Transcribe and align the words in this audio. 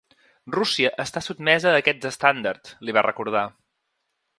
“Rússia 0.55 0.91
està 1.03 1.23
sotmesa 1.27 1.75
a 1.75 1.75
aquests 1.83 2.11
estàndards”, 2.13 2.75
li 2.89 2.97
va 3.01 3.09
recordar. 3.11 3.49